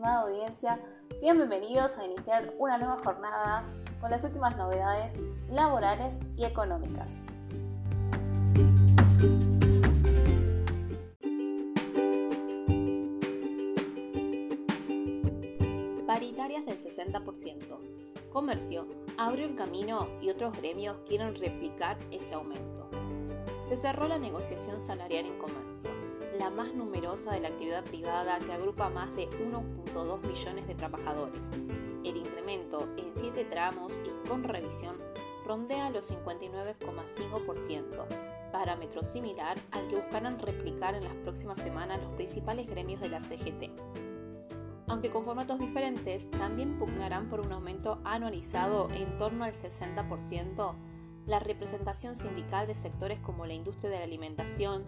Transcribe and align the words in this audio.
estimada 0.00 0.22
audiencia, 0.22 0.80
sean 1.14 1.36
bienvenidos 1.36 1.98
a 1.98 2.06
iniciar 2.06 2.54
una 2.58 2.78
nueva 2.78 2.96
jornada 3.04 3.64
con 4.00 4.10
las 4.10 4.24
últimas 4.24 4.56
novedades 4.56 5.12
laborales 5.50 6.18
y 6.38 6.46
económicas. 6.46 7.12
Paritarias 16.06 16.64
del 16.64 16.78
60%. 16.78 18.30
Comercio 18.32 18.86
abrió 19.18 19.44
el 19.44 19.54
camino 19.54 20.08
y 20.22 20.30
otros 20.30 20.56
gremios 20.56 20.96
quieren 21.06 21.34
replicar 21.34 21.98
ese 22.10 22.36
aumento. 22.36 22.88
Se 23.68 23.76
cerró 23.76 24.08
la 24.08 24.18
negociación 24.18 24.80
salarial 24.80 25.26
en 25.26 25.38
comercio 25.38 26.09
la 26.40 26.48
más 26.48 26.72
numerosa 26.72 27.32
de 27.32 27.40
la 27.40 27.48
actividad 27.48 27.84
privada 27.84 28.38
que 28.38 28.50
agrupa 28.50 28.88
más 28.88 29.14
de 29.14 29.28
1.2 29.28 30.22
millones 30.22 30.66
de 30.66 30.74
trabajadores. 30.74 31.52
El 32.02 32.16
incremento 32.16 32.88
en 32.96 33.12
siete 33.14 33.44
tramos 33.44 34.00
y 34.06 34.08
con 34.26 34.42
revisión 34.42 34.96
rondea 35.44 35.90
los 35.90 36.10
59,5%, 36.10 38.06
parámetro 38.50 39.04
similar 39.04 39.58
al 39.70 39.86
que 39.88 39.96
buscarán 39.96 40.38
replicar 40.38 40.94
en 40.94 41.04
las 41.04 41.12
próximas 41.12 41.58
semanas 41.58 42.00
los 42.02 42.14
principales 42.14 42.66
gremios 42.68 43.02
de 43.02 43.10
la 43.10 43.20
CGT. 43.20 43.78
Aunque 44.86 45.10
con 45.10 45.26
formatos 45.26 45.58
diferentes, 45.58 46.30
también 46.30 46.78
pugnarán 46.78 47.28
por 47.28 47.40
un 47.40 47.52
aumento 47.52 48.00
anualizado 48.02 48.88
en 48.92 49.18
torno 49.18 49.44
al 49.44 49.52
60%, 49.52 50.74
la 51.26 51.38
representación 51.38 52.16
sindical 52.16 52.66
de 52.66 52.74
sectores 52.74 53.20
como 53.20 53.44
la 53.44 53.52
industria 53.52 53.90
de 53.90 53.98
la 53.98 54.04
alimentación, 54.04 54.86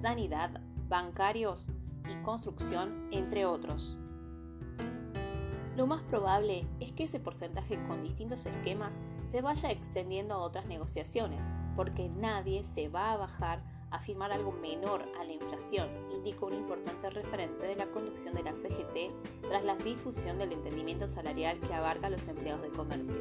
sanidad, 0.00 0.62
bancarios 0.88 1.70
y 2.08 2.22
construcción, 2.22 3.08
entre 3.10 3.46
otros. 3.46 3.98
Lo 5.76 5.86
más 5.86 6.02
probable 6.02 6.66
es 6.80 6.92
que 6.92 7.04
ese 7.04 7.20
porcentaje 7.20 7.78
con 7.86 8.02
distintos 8.02 8.46
esquemas 8.46 8.98
se 9.30 9.42
vaya 9.42 9.70
extendiendo 9.70 10.34
a 10.34 10.38
otras 10.38 10.66
negociaciones, 10.66 11.44
porque 11.74 12.08
nadie 12.08 12.64
se 12.64 12.88
va 12.88 13.12
a 13.12 13.16
bajar 13.16 13.62
a 13.90 13.98
firmar 14.00 14.32
algo 14.32 14.52
menor 14.52 15.04
a 15.20 15.24
la 15.24 15.32
inflación, 15.32 15.88
indicó 16.10 16.46
un 16.46 16.54
importante 16.54 17.10
referente 17.10 17.66
de 17.66 17.76
la 17.76 17.86
conducción 17.86 18.34
de 18.34 18.42
la 18.42 18.54
CGT 18.54 19.42
tras 19.48 19.64
la 19.64 19.76
difusión 19.76 20.38
del 20.38 20.52
entendimiento 20.52 21.08
salarial 21.08 21.60
que 21.60 21.74
abarca 21.74 22.06
a 22.06 22.10
los 22.10 22.26
empleados 22.26 22.62
de 22.62 22.70
comercio. 22.70 23.20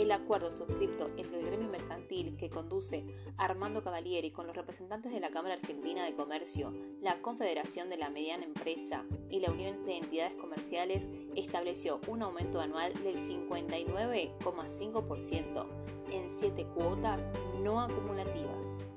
El 0.00 0.10
acuerdo 0.12 0.50
suscrito 0.50 1.10
entre 1.18 1.40
el 1.40 1.44
gremio 1.44 1.68
mercantil 1.68 2.34
que 2.38 2.48
conduce 2.48 3.04
Armando 3.36 3.84
Cavalieri 3.84 4.30
con 4.30 4.46
los 4.46 4.56
representantes 4.56 5.12
de 5.12 5.20
la 5.20 5.28
Cámara 5.28 5.56
Argentina 5.56 6.06
de 6.06 6.14
Comercio, 6.14 6.72
la 7.02 7.20
Confederación 7.20 7.90
de 7.90 7.98
la 7.98 8.08
Mediana 8.08 8.46
Empresa 8.46 9.04
y 9.28 9.40
la 9.40 9.50
Unión 9.50 9.84
de 9.84 9.98
Entidades 9.98 10.34
Comerciales 10.36 11.10
estableció 11.36 12.00
un 12.08 12.22
aumento 12.22 12.62
anual 12.62 12.94
del 13.04 13.18
59,5% 13.18 15.66
en 16.10 16.30
siete 16.30 16.66
cuotas 16.74 17.28
no 17.62 17.82
acumulativas. 17.82 18.88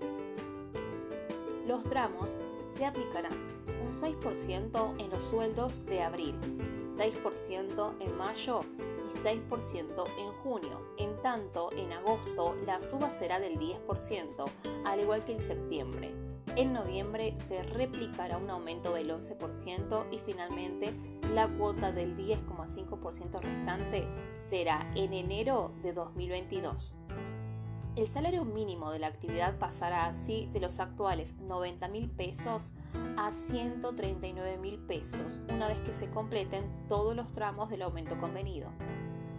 Los 1.67 1.83
tramos 1.83 2.37
se 2.69 2.85
aplicarán 2.85 3.33
un 3.93 3.99
6% 3.99 4.99
en 4.99 5.09
los 5.11 5.25
sueldos 5.25 5.85
de 5.85 6.01
abril, 6.01 6.35
6% 6.81 7.93
en 7.99 8.17
mayo 8.17 8.61
y 9.07 9.11
6% 9.11 10.05
en 10.17 10.31
junio. 10.43 10.81
En 10.97 11.21
tanto, 11.21 11.71
en 11.73 11.91
agosto 11.93 12.55
la 12.65 12.81
suba 12.81 13.09
será 13.09 13.39
del 13.39 13.59
10%, 13.59 14.45
al 14.85 14.99
igual 14.99 15.23
que 15.25 15.33
en 15.33 15.41
septiembre. 15.41 16.11
En 16.55 16.73
noviembre 16.73 17.35
se 17.39 17.63
replicará 17.63 18.37
un 18.37 18.49
aumento 18.49 18.93
del 18.93 19.09
11% 19.09 20.05
y 20.11 20.19
finalmente 20.19 20.93
la 21.33 21.47
cuota 21.47 21.91
del 21.91 22.17
10,5% 22.17 23.41
restante 23.41 24.07
será 24.37 24.91
en 24.95 25.13
enero 25.13 25.71
de 25.81 25.93
2022. 25.93 26.95
El 27.95 28.07
salario 28.07 28.43
mínimo 28.43 28.91
de 28.91 28.97
la 28.97 29.05
actividad 29.05 29.59
pasará 29.59 30.07
así 30.07 30.49
de 30.51 30.59
los 30.59 30.79
actuales 30.79 31.35
90 31.37 31.87
mil 31.89 32.09
pesos 32.09 32.71
a 33.17 33.31
139 33.31 34.57
mil 34.57 34.79
pesos 34.79 35.41
una 35.47 35.67
vez 35.67 35.79
que 35.81 35.93
se 35.93 36.09
completen 36.09 36.63
todos 36.89 37.15
los 37.15 37.31
tramos 37.33 37.69
del 37.69 37.83
aumento 37.83 38.17
convenido. 38.19 38.71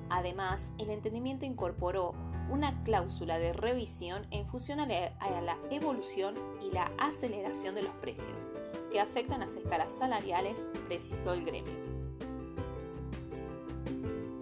Además, 0.09 0.73
el 0.79 0.91
entendimiento 0.91 1.45
incorporó 1.45 2.13
una 2.49 2.85
cláusula 2.85 3.41
de 3.41 3.53
revisión 3.53 4.25
en 4.31 4.47
función 4.47 4.79
a 4.79 4.87
la, 4.87 5.59
evolución 5.73 6.37
y 6.63 6.71
la 6.71 6.93
aceleración 6.99 7.75
de 7.75 7.83
los 7.83 7.95
precios, 7.95 8.47
que 8.93 9.01
afectan 9.01 9.41
las 9.41 9.57
escalas 9.57 9.93
salariales, 9.93 10.69
precisó 10.87 11.33
el 11.33 11.45
gremio. 11.45 11.75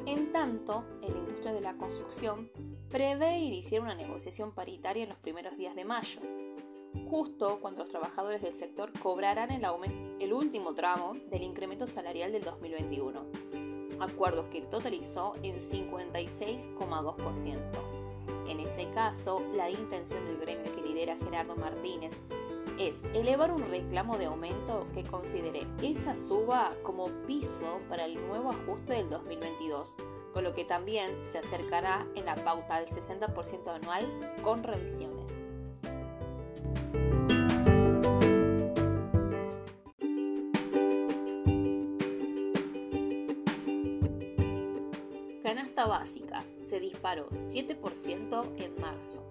En 0.04 0.32
tanto, 0.32 0.84
en 1.00 1.14
la 1.14 1.18
industria 1.20 1.52
de 1.54 1.60
la 1.62 1.78
construcción 1.78 2.50
prevé 2.92 3.38
iniciar 3.38 3.82
una 3.82 3.96
negociación 3.96 4.52
paritaria 4.52 5.02
en 5.02 5.08
los 5.08 5.18
primeros 5.18 5.56
días 5.56 5.74
de 5.74 5.84
mayo, 5.84 6.20
justo 7.08 7.58
cuando 7.60 7.80
los 7.80 7.88
trabajadores 7.88 8.42
del 8.42 8.54
sector 8.54 8.92
cobrarán 9.00 9.50
el, 9.50 9.66
el 10.20 10.32
último 10.32 10.74
tramo 10.74 11.14
del 11.30 11.42
incremento 11.42 11.86
salarial 11.86 12.32
del 12.32 12.44
2021 12.44 13.72
acuerdo 14.02 14.50
que 14.50 14.60
totalizó 14.62 15.34
en 15.42 15.56
56,2%. 15.56 17.58
En 18.48 18.60
ese 18.60 18.88
caso, 18.90 19.42
la 19.54 19.70
intención 19.70 20.26
del 20.26 20.36
gremio 20.38 20.74
que 20.74 20.82
lidera 20.82 21.16
Gerardo 21.16 21.56
Martínez 21.56 22.24
es 22.78 23.02
elevar 23.14 23.50
un 23.52 23.70
reclamo 23.70 24.18
de 24.18 24.26
aumento 24.26 24.86
que 24.94 25.04
considere 25.04 25.66
esa 25.82 26.14
suba 26.16 26.74
como 26.82 27.06
piso 27.26 27.80
para 27.88 28.04
el 28.04 28.14
nuevo 28.26 28.50
ajuste 28.50 28.92
del 28.94 29.08
2022, 29.10 29.96
con 30.32 30.44
lo 30.44 30.54
que 30.54 30.64
también 30.64 31.22
se 31.22 31.38
acercará 31.38 32.06
en 32.14 32.24
la 32.24 32.34
pauta 32.34 32.76
al 32.76 32.86
60% 32.86 33.68
anual 33.68 34.06
con 34.42 34.62
revisiones. 34.62 35.46
Canasta 45.42 45.86
básica 45.86 46.44
se 46.56 46.80
disparó 46.80 47.28
7% 47.30 48.46
en 48.56 48.80
marzo. 48.80 49.22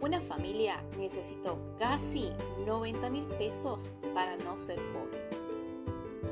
Una 0.00 0.20
familia 0.20 0.82
necesitó 0.98 1.58
casi 1.78 2.30
90 2.64 3.10
mil 3.10 3.24
pesos 3.24 3.94
para 4.14 4.36
no 4.36 4.58
ser 4.58 4.78
pobre. 4.92 5.05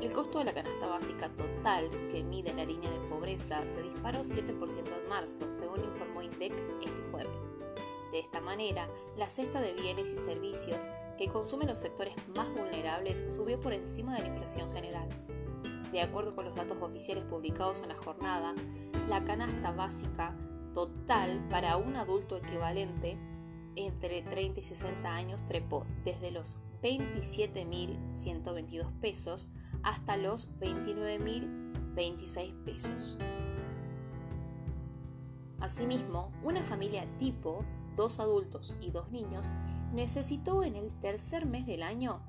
El 0.01 0.13
costo 0.13 0.39
de 0.39 0.45
la 0.45 0.53
canasta 0.53 0.87
básica 0.87 1.29
total 1.29 1.89
que 2.11 2.23
mide 2.23 2.53
la 2.53 2.65
línea 2.65 2.91
de 2.91 2.99
pobreza 3.09 3.65
se 3.65 3.81
disparó 3.81 4.21
7% 4.21 4.51
en 4.51 5.09
marzo, 5.09 5.51
según 5.51 5.83
informó 5.83 6.21
INDEC 6.21 6.53
este 6.81 7.11
jueves. 7.11 7.55
De 8.11 8.19
esta 8.19 8.41
manera, 8.41 8.87
la 9.17 9.29
cesta 9.29 9.61
de 9.61 9.73
bienes 9.73 10.13
y 10.13 10.17
servicios 10.17 10.83
que 11.17 11.27
consumen 11.27 11.67
los 11.67 11.79
sectores 11.79 12.13
más 12.35 12.53
vulnerables 12.53 13.33
subió 13.33 13.59
por 13.59 13.73
encima 13.73 14.15
de 14.15 14.21
la 14.21 14.27
inflación 14.27 14.71
general. 14.73 15.09
De 15.91 16.01
acuerdo 16.01 16.35
con 16.35 16.45
los 16.45 16.55
datos 16.55 16.79
oficiales 16.81 17.23
publicados 17.23 17.81
en 17.81 17.89
la 17.89 17.95
jornada, 17.95 18.53
la 19.09 19.23
canasta 19.23 19.71
básica 19.71 20.37
total 20.73 21.47
para 21.49 21.77
un 21.77 21.95
adulto 21.95 22.37
equivalente 22.37 23.17
entre 23.75 24.21
30 24.21 24.59
y 24.59 24.63
60 24.63 25.09
años 25.09 25.43
trepó 25.45 25.87
desde 26.03 26.31
los 26.31 26.57
27.122 26.81 28.91
pesos 28.99 29.51
hasta 29.85 30.17
los 30.17 30.51
29.026 30.59 32.65
pesos. 32.65 33.17
Asimismo, 35.61 36.33
una 36.43 36.61
familia 36.63 37.07
tipo, 37.17 37.63
dos 37.95 38.19
adultos 38.19 38.75
y 38.81 38.91
dos 38.91 39.09
niños, 39.11 39.53
necesitó 39.93 40.63
en 40.63 40.75
el 40.75 40.91
tercer 40.99 41.45
mes 41.45 41.65
del 41.65 41.83
año 41.83 42.19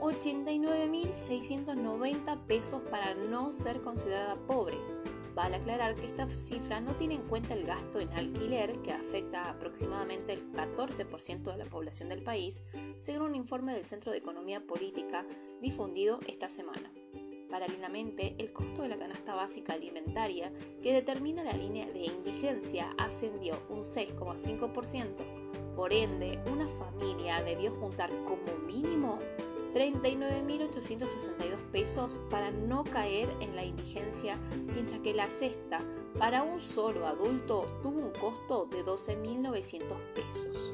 89.690 0.00 2.46
pesos 2.46 2.82
para 2.90 3.14
no 3.14 3.50
ser 3.52 3.80
considerada 3.80 4.36
pobre, 4.46 4.76
Vale 5.36 5.56
aclarar 5.56 5.94
que 5.96 6.06
esta 6.06 6.26
cifra 6.30 6.80
no 6.80 6.96
tiene 6.96 7.16
en 7.16 7.26
cuenta 7.26 7.52
el 7.52 7.66
gasto 7.66 8.00
en 8.00 8.10
alquiler, 8.14 8.80
que 8.80 8.92
afecta 8.92 9.50
aproximadamente 9.50 10.32
el 10.32 10.50
14% 10.50 11.42
de 11.42 11.58
la 11.58 11.66
población 11.66 12.08
del 12.08 12.22
país, 12.22 12.62
según 12.96 13.26
un 13.26 13.34
informe 13.34 13.74
del 13.74 13.84
Centro 13.84 14.12
de 14.12 14.18
Economía 14.18 14.66
Política 14.66 15.26
difundido 15.60 16.20
esta 16.26 16.48
semana. 16.48 16.90
Paralelamente, 17.50 18.34
el 18.38 18.52
costo 18.52 18.82
de 18.82 18.88
la 18.88 18.98
canasta 18.98 19.34
básica 19.34 19.74
alimentaria, 19.74 20.52
que 20.82 20.92
determina 20.92 21.44
la 21.44 21.52
línea 21.52 21.86
de 21.86 22.04
indigencia, 22.06 22.94
ascendió 22.98 23.62
un 23.68 23.80
6,5%. 23.80 25.74
Por 25.76 25.92
ende, 25.92 26.40
una 26.50 26.66
familia 26.68 27.42
debió 27.42 27.74
juntar 27.74 28.10
como 28.24 28.58
mínimo 28.66 29.18
39.862 29.74 31.70
pesos 31.70 32.18
para 32.30 32.50
no 32.50 32.82
caer 32.84 33.28
en 33.40 33.54
la 33.54 33.64
indigencia, 33.64 34.38
mientras 34.74 35.00
que 35.00 35.12
la 35.12 35.28
cesta 35.30 35.84
para 36.18 36.42
un 36.42 36.60
solo 36.60 37.06
adulto 37.06 37.66
tuvo 37.82 38.00
un 38.00 38.12
costo 38.12 38.64
de 38.66 38.82
12.900 38.82 39.84
pesos. 40.14 40.72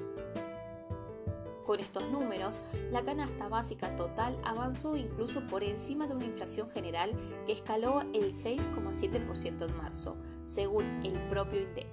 Con 1.67 1.79
estos 1.81 2.11
números, 2.11 2.61
la 2.91 3.03
canasta 3.03 3.49
básica 3.49 3.97
total 3.97 4.39
avanzó 4.45 4.97
incluso 4.97 5.47
por 5.47 5.63
encima 5.63 6.07
de 6.07 6.15
una 6.15 6.25
inflación 6.25 6.71
general 6.71 7.13
que 7.47 7.53
escaló 7.53 8.01
el 8.13 8.33
6,7% 8.33 9.69
en 9.69 9.77
marzo, 9.77 10.17
según 10.45 10.85
el 11.05 11.19
propio 11.29 11.63
INDEC. 11.63 11.87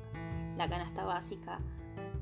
La 0.58 0.68
canasta 0.70 1.06
básica 1.06 1.60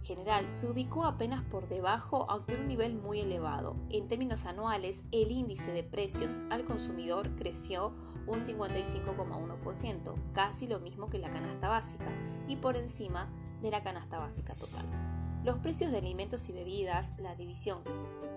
general 0.04 0.48
se 0.52 0.68
ubicó 0.68 1.06
apenas 1.06 1.44
por 1.44 1.68
debajo, 1.68 2.26
aunque 2.30 2.56
en 2.56 2.62
un 2.62 2.68
nivel 2.68 2.96
muy 2.96 3.20
elevado. 3.20 3.76
En 3.90 4.08
términos 4.08 4.46
anuales, 4.46 5.04
el 5.12 5.32
índice 5.32 5.72
de 5.72 5.84
precios 5.84 6.42
al 6.50 6.66
consumidor 6.66 7.36
creció 7.36 7.94
un 8.26 8.40
55,1%, 8.40 10.14
casi 10.34 10.68
lo 10.68 10.80
mismo 10.80 11.08
que 11.08 11.20
la 11.20 11.30
canasta 11.30 11.70
básica, 11.70 12.08
y 12.48 12.58
por 12.58 12.78
encima 12.78 13.30
de 13.62 13.72
la 13.72 13.82
canasta 13.82 14.18
básica 14.20 14.54
total. 14.54 15.07
Los 15.48 15.60
precios 15.60 15.92
de 15.92 16.00
alimentos 16.00 16.50
y 16.50 16.52
bebidas, 16.52 17.18
la 17.20 17.34
división 17.34 17.82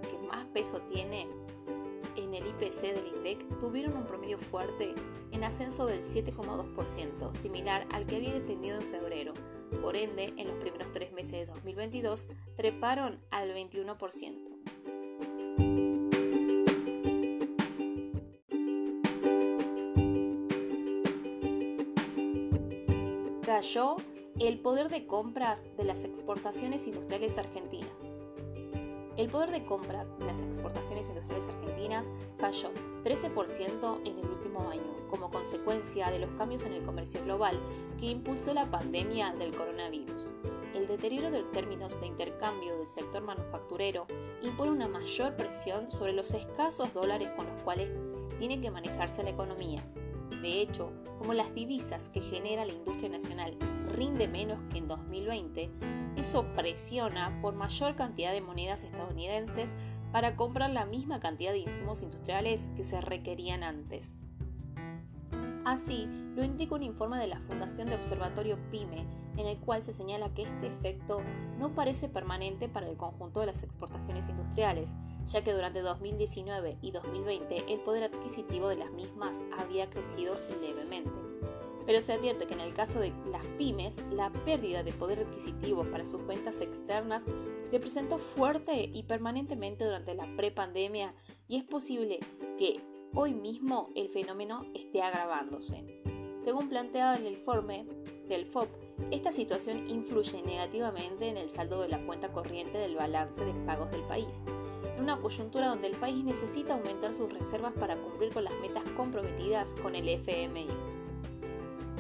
que 0.01 0.17
más 0.29 0.45
peso 0.45 0.83
tiene 0.83 1.27
en 2.15 2.35
el 2.35 2.47
IPC 2.47 2.83
del 2.83 3.09
INDEC, 3.17 3.59
tuvieron 3.59 3.97
un 3.97 4.07
promedio 4.07 4.39
fuerte 4.39 4.95
en 5.33 5.43
ascenso 5.43 5.87
del 5.87 6.05
7,2%, 6.05 7.35
similar 7.35 7.89
al 7.91 8.07
que 8.07 8.15
había 8.15 8.33
detenido 8.33 8.81
en 8.81 8.87
febrero. 8.87 9.35
Por 9.83 9.97
ende, 9.97 10.33
en 10.37 10.47
los 10.47 10.57
primeros 10.59 10.93
tres 10.93 11.13
meses 11.13 11.33
de 11.33 11.47
2022 11.47 12.29
treparon 12.55 13.19
al 13.33 13.53
21%. 13.57 14.47
Cayó 23.45 23.97
el 24.47 24.59
poder 24.59 24.89
de 24.89 25.07
compras 25.07 25.63
de 25.77 25.85
las 25.85 26.03
exportaciones 26.03 26.87
industriales 26.87 27.37
argentinas. 27.37 27.91
El 29.19 29.29
poder 29.29 29.51
de 29.51 29.67
compras 29.67 30.09
de 30.19 30.25
las 30.25 30.41
exportaciones 30.41 31.11
industriales 31.11 31.51
argentinas 31.51 32.11
cayó 32.39 32.71
13% 33.05 34.01
en 34.07 34.19
el 34.19 34.27
último 34.27 34.71
año, 34.71 34.97
como 35.11 35.31
consecuencia 35.31 36.11
de 36.11 36.21
los 36.21 36.31
cambios 36.39 36.65
en 36.65 36.73
el 36.73 36.83
comercio 36.85 37.23
global 37.23 37.61
que 37.99 38.07
impulsó 38.07 38.55
la 38.55 38.71
pandemia 38.71 39.35
del 39.35 39.55
coronavirus. 39.55 40.27
El 40.75 40.89
deterioro 40.89 41.31
de 41.31 41.43
términos 41.43 42.01
de 42.01 42.07
intercambio 42.07 42.79
del 42.79 42.89
sector 42.89 43.23
manufacturero 43.23 44.07
impone 44.43 44.71
una 44.71 44.89
mayor 44.89 45.37
presión 45.37 45.93
sobre 45.93 46.15
los 46.15 46.33
escasos 46.33 46.95
dólares 46.95 47.29
con 47.37 47.47
los 47.47 47.63
cuales 47.63 48.01
tiene 48.39 48.59
que 48.59 48.71
manejarse 48.71 49.23
la 49.23 49.31
economía. 49.31 49.85
De 50.43 50.63
hecho, 50.63 50.93
como 51.19 51.35
las 51.35 51.55
divisas 51.55 52.09
que 52.09 52.21
genera 52.21 52.65
la 52.65 52.73
industria 52.73 53.11
nacional 53.11 53.57
rinde 53.95 54.27
menos 54.27 54.59
que 54.71 54.79
en 54.79 54.89
2020, 54.89 55.71
eso 56.17 56.45
presiona 56.57 57.39
por 57.43 57.55
mayor 57.55 57.95
cantidad 57.95 58.33
de 58.33 58.41
monedas 58.41 58.83
estadounidenses 58.83 59.77
para 60.13 60.37
comprar 60.37 60.71
la 60.71 60.87
misma 60.87 61.21
cantidad 61.21 61.53
de 61.53 61.59
insumos 61.59 62.03
industriales 62.03 62.73
que 62.77 62.85
se 62.85 63.01
requerían 63.01 63.63
antes. 63.63 64.19
Así, 65.65 66.09
lo 66.35 66.43
indica 66.43 66.75
un 66.75 66.83
informe 66.83 67.19
de 67.19 67.27
la 67.27 67.41
Fundación 67.41 67.89
de 67.89 67.97
Observatorio 67.97 68.59
PYME, 68.71 69.07
en 69.37 69.47
el 69.47 69.59
cual 69.59 69.83
se 69.83 69.93
señala 69.93 70.33
que 70.35 70.43
este 70.43 70.67
efecto 70.67 71.21
no 71.59 71.75
parece 71.75 72.09
permanente 72.09 72.69
para 72.69 72.89
el 72.89 72.97
conjunto 72.97 73.41
de 73.41 73.47
las 73.47 73.63
exportaciones 73.63 74.29
industriales, 74.29 74.95
ya 75.27 75.43
que 75.43 75.53
durante 75.53 75.81
2019 75.81 76.79
y 76.83 76.91
2020 76.91 77.73
el 77.73 77.81
poder 77.81 78.05
adquisitivo 78.05 78.69
de 78.69 78.77
las 78.77 78.91
mismas 78.93 79.37
había 79.59 79.89
crecido 79.91 80.35
levemente 80.61 81.11
pero 81.91 82.03
se 82.03 82.13
advierte 82.13 82.47
que 82.47 82.55
en 82.55 82.61
el 82.61 82.73
caso 82.73 83.01
de 83.01 83.13
las 83.33 83.45
pymes, 83.59 84.01
la 84.13 84.31
pérdida 84.31 84.85
de 84.85 84.93
poder 84.93 85.21
adquisitivo 85.21 85.83
para 85.85 86.07
sus 86.07 86.25
ventas 86.25 86.61
externas 86.61 87.25
se 87.65 87.81
presentó 87.81 88.19
fuerte 88.19 88.89
y 88.95 89.03
permanentemente 89.03 89.85
durante 89.85 90.15
la 90.15 90.27
prepandemia 90.37 91.15
y 91.49 91.57
es 91.57 91.65
posible 91.65 92.21
que 92.59 92.81
hoy 93.13 93.35
mismo 93.35 93.89
el 93.97 94.09
fenómeno 94.09 94.67
esté 94.73 95.03
agravándose. 95.03 96.01
Según 96.41 96.69
planteado 96.69 97.19
en 97.19 97.27
el 97.27 97.33
informe 97.35 97.87
del 98.29 98.47
FOP, 98.47 98.69
esta 99.11 99.33
situación 99.33 99.89
influye 99.89 100.43
negativamente 100.43 101.29
en 101.29 101.37
el 101.37 101.51
saldo 101.51 101.83
de 101.83 101.89
la 101.89 102.05
cuenta 102.05 102.33
corriente 102.33 102.79
del 102.79 102.97
balance 102.97 103.45
de 103.45 103.53
pagos 103.67 103.91
del 103.91 104.03
país, 104.03 104.43
en 104.97 105.03
una 105.03 105.19
coyuntura 105.19 105.69
donde 105.69 105.89
el 105.89 105.97
país 105.97 106.25
necesita 106.25 106.75
aumentar 106.75 107.15
sus 107.15 107.33
reservas 107.33 107.73
para 107.73 107.97
cumplir 107.97 108.33
con 108.33 108.45
las 108.45 108.55
metas 108.61 108.85
comprometidas 108.97 109.75
con 109.83 109.95
el 109.95 110.09
FMI. 110.09 110.69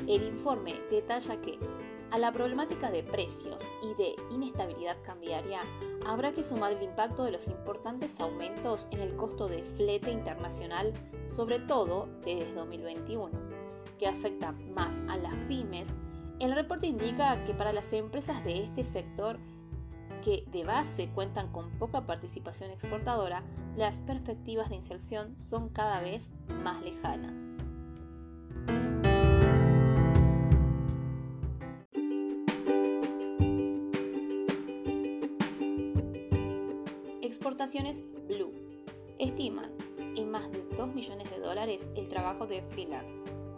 El 0.06 0.23
informe 0.25 0.75
detalla 0.91 1.41
que 1.41 1.58
a 2.11 2.19
la 2.19 2.32
problemática 2.32 2.91
de 2.91 3.05
precios 3.05 3.62
y 3.82 3.94
de 3.94 4.17
inestabilidad 4.32 4.97
cambiaria 5.02 5.61
habrá 6.05 6.32
que 6.32 6.43
sumar 6.43 6.73
el 6.73 6.82
impacto 6.82 7.23
de 7.25 7.31
los 7.31 7.47
importantes 7.47 8.19
aumentos 8.19 8.88
en 8.91 9.00
el 9.00 9.14
costo 9.14 9.47
de 9.47 9.62
flete 9.62 10.11
internacional, 10.11 10.93
sobre 11.29 11.61
todo 11.61 12.08
desde 12.25 12.52
2021, 12.52 13.31
que 13.99 14.08
afecta 14.08 14.50
más 14.75 15.00
a 15.08 15.19
las 15.19 15.35
pymes. 15.47 15.94
El 16.40 16.54
reporte 16.54 16.87
indica 16.87 17.44
que 17.44 17.52
para 17.52 17.70
las 17.70 17.92
empresas 17.92 18.42
de 18.44 18.64
este 18.64 18.82
sector 18.82 19.38
que 20.25 20.44
de 20.50 20.64
base 20.64 21.10
cuentan 21.14 21.52
con 21.52 21.70
poca 21.78 22.06
participación 22.06 22.70
exportadora, 22.70 23.44
las 23.76 23.98
perspectivas 23.98 24.70
de 24.70 24.76
inserción 24.76 25.38
son 25.38 25.69
cada 25.69 26.00
vez 26.00 26.31
más 26.62 26.82
lejanas. 26.82 27.38
Exportaciones 37.20 38.02
Blue 38.26 38.54
estiman 39.19 39.70
en 40.16 40.31
más 40.31 40.50
de 40.50 40.64
2 40.75 40.94
millones 40.94 41.31
de 41.31 41.38
dólares 41.38 41.87
el 41.96 42.08
trabajo 42.08 42.46
de 42.46 42.62
freelance. 42.62 43.50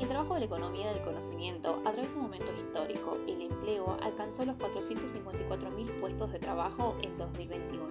El 0.00 0.08
trabajo 0.08 0.34
de 0.34 0.40
la 0.40 0.46
economía 0.46 0.92
del 0.92 1.04
conocimiento 1.04 1.80
atraviesa 1.84 2.16
un 2.16 2.24
momento 2.24 2.52
histórico. 2.56 3.16
El 3.28 3.42
empleo 3.42 3.96
alcanzó 4.02 4.44
los 4.44 4.56
454.000 4.56 6.00
puestos 6.00 6.32
de 6.32 6.40
trabajo 6.40 6.96
en 7.00 7.16
2021 7.16 7.86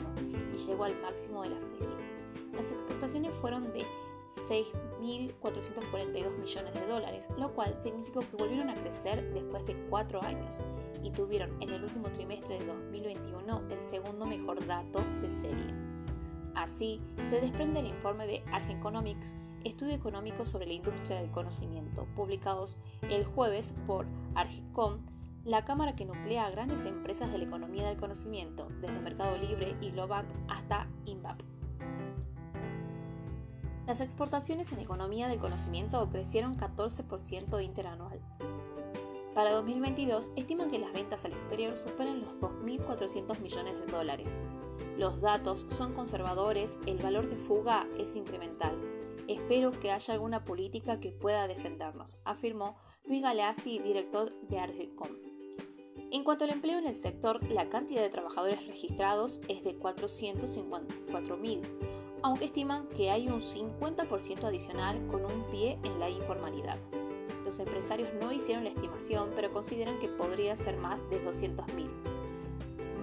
y 0.53 0.57
llegó 0.57 0.83
al 0.83 1.01
máximo 1.01 1.43
de 1.43 1.49
la 1.49 1.61
serie. 1.61 1.87
Las 2.53 2.71
exportaciones 2.71 3.31
fueron 3.41 3.63
de 3.73 3.83
6.442 4.27 6.37
millones 6.39 6.73
de 6.73 6.87
dólares, 6.87 7.29
lo 7.37 7.53
cual 7.53 7.75
significó 7.79 8.19
que 8.19 8.35
volvieron 8.37 8.69
a 8.69 8.75
crecer 8.75 9.33
después 9.33 9.65
de 9.65 9.75
cuatro 9.89 10.21
años 10.23 10.55
y 11.03 11.11
tuvieron 11.11 11.61
en 11.61 11.69
el 11.69 11.83
último 11.83 12.09
trimestre 12.09 12.59
de 12.59 12.65
2021 12.65 13.63
el 13.69 13.83
segundo 13.83 14.25
mejor 14.25 14.65
dato 14.65 14.99
de 15.21 15.29
serie. 15.29 15.73
Así, 16.55 17.01
se 17.27 17.41
desprende 17.41 17.79
el 17.79 17.87
informe 17.87 18.27
de 18.27 18.43
Argeconomics, 18.51 19.35
estudio 19.63 19.93
económico 19.93 20.45
sobre 20.45 20.67
la 20.67 20.73
industria 20.73 21.21
del 21.21 21.31
conocimiento, 21.31 22.07
publicados 22.15 22.77
el 23.09 23.25
jueves 23.25 23.73
por 23.87 24.05
Argecom, 24.35 24.99
la 25.45 25.65
cámara 25.65 25.95
que 25.95 26.05
nuclea 26.05 26.45
a 26.45 26.51
grandes 26.51 26.85
empresas 26.85 27.31
de 27.31 27.37
la 27.37 27.45
economía 27.45 27.87
del 27.87 27.97
conocimiento, 27.97 28.67
desde 28.81 28.99
Mercado 28.99 29.37
Libre 29.37 29.75
y 29.81 29.91
Globant 29.91 30.31
hasta 30.47 30.87
INVAP. 31.05 31.41
Las 33.85 33.99
exportaciones 33.99 34.71
en 34.71 34.79
economía 34.79 35.27
del 35.27 35.39
conocimiento 35.39 36.09
crecieron 36.09 36.57
14% 36.57 37.61
interanual. 37.61 38.21
Para 39.35 39.51
2022 39.51 40.31
estiman 40.35 40.69
que 40.69 40.79
las 40.79 40.93
ventas 40.93 41.25
al 41.25 41.33
exterior 41.33 41.75
superan 41.75 42.21
los 42.21 42.33
2.400 42.35 43.39
millones 43.39 43.79
de 43.79 43.91
dólares. 43.91 44.39
Los 44.97 45.21
datos 45.21 45.65
son 45.69 45.93
conservadores, 45.93 46.77
el 46.85 46.97
valor 46.99 47.27
de 47.27 47.35
fuga 47.35 47.87
es 47.97 48.15
incremental. 48.15 48.77
Espero 49.33 49.71
que 49.71 49.91
haya 49.91 50.13
alguna 50.13 50.45
política 50.45 50.99
que 50.99 51.11
pueda 51.11 51.47
defendernos, 51.47 52.19
afirmó 52.23 52.77
Luis 53.05 53.21
Galeazzi, 53.21 53.79
director 53.79 54.31
de 54.41 54.59
Argecom. 54.59 55.09
En 56.11 56.23
cuanto 56.23 56.45
al 56.45 56.51
empleo 56.51 56.77
en 56.77 56.85
el 56.85 56.95
sector, 56.95 57.43
la 57.49 57.69
cantidad 57.69 58.01
de 58.01 58.09
trabajadores 58.09 58.65
registrados 58.67 59.41
es 59.47 59.63
de 59.63 59.77
454.000 59.79 61.61
aunque 62.23 62.45
estiman 62.45 62.87
que 62.87 63.11
hay 63.11 63.27
un 63.27 63.41
50% 63.41 64.45
adicional 64.45 65.05
con 65.07 65.25
un 65.25 65.43
pie 65.51 65.77
en 65.83 65.99
la 65.99 66.09
informalidad. 66.09 66.79
Los 67.43 67.59
empresarios 67.59 68.09
no 68.19 68.31
hicieron 68.31 68.63
la 68.63 68.69
estimación, 68.69 69.31
pero 69.35 69.51
consideran 69.51 69.99
que 69.99 70.07
podría 70.07 70.55
ser 70.55 70.77
más 70.77 70.99
de 71.09 71.23
200.000. 71.23 71.89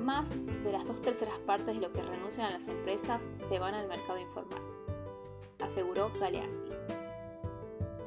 Más 0.02 0.30
de 0.64 0.72
las 0.72 0.86
dos 0.86 1.02
terceras 1.02 1.38
partes 1.40 1.74
de 1.74 1.82
lo 1.82 1.92
que 1.92 2.02
renuncian 2.02 2.46
a 2.46 2.50
las 2.50 2.66
empresas 2.68 3.22
se 3.48 3.58
van 3.58 3.74
al 3.74 3.88
mercado 3.88 4.18
informal, 4.18 4.62
aseguró 5.62 6.10
Galeazzi. 6.18 6.66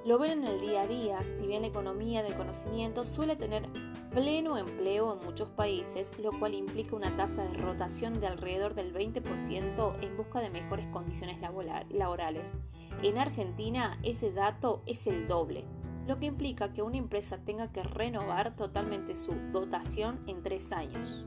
Lo 0.05 0.19
ven 0.19 0.43
en 0.43 0.47
el 0.47 0.59
día 0.59 0.81
a 0.81 0.87
día, 0.87 1.19
si 1.37 1.47
bien 1.47 1.61
la 1.61 1.69
economía 1.69 2.23
del 2.23 2.35
conocimiento 2.35 3.05
suele 3.05 3.37
tener 3.37 3.69
pleno 4.11 4.57
empleo 4.57 5.13
en 5.13 5.25
muchos 5.25 5.47
países, 5.47 6.11
lo 6.19 6.37
cual 6.37 6.55
implica 6.55 6.97
una 6.97 7.15
tasa 7.15 7.43
de 7.43 7.57
rotación 7.57 8.19
de 8.19 8.27
alrededor 8.27 8.75
del 8.75 8.93
20% 8.93 9.95
en 10.01 10.17
busca 10.17 10.41
de 10.41 10.49
mejores 10.49 10.87
condiciones 10.87 11.39
laborales. 11.89 12.53
En 13.01 13.17
Argentina 13.17 13.97
ese 14.03 14.33
dato 14.33 14.83
es 14.85 15.07
el 15.07 15.27
doble, 15.29 15.63
lo 16.05 16.19
que 16.19 16.25
implica 16.25 16.73
que 16.73 16.81
una 16.81 16.97
empresa 16.97 17.37
tenga 17.37 17.71
que 17.71 17.83
renovar 17.83 18.57
totalmente 18.57 19.15
su 19.15 19.33
dotación 19.53 20.19
en 20.27 20.43
tres 20.43 20.73
años. 20.73 21.25